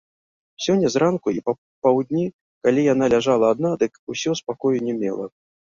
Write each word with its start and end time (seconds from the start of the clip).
Сёння 0.67 0.87
зранку 0.93 1.27
і 1.35 1.43
папаўдні, 1.49 2.25
калі 2.69 2.89
яна 2.93 3.05
ляжала 3.17 3.45
адна, 3.59 3.69
дык 3.87 3.93
усё 4.17 4.31
спакою 4.43 4.77
не 4.91 5.03
мела. 5.03 5.25